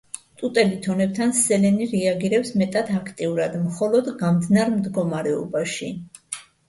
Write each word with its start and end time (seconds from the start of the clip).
ტუტე 0.41 0.61
ლითონებთან 0.69 1.33
სელენი 1.39 1.87
რეაგირებს 1.91 2.51
მეტად 2.61 2.89
აქტიურად 3.01 3.59
მხოლოდ 3.67 4.09
გამდნარ 4.23 4.73
მდგომარეობაში. 4.79 5.93